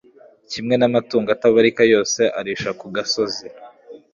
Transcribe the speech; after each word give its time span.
kimwe 0.51 0.75
n'amatungo 0.77 1.29
atabarika 1.35 1.81
yose 1.93 2.21
arisha 2.39 2.69
ku 2.79 2.85
gasozi 2.95 3.45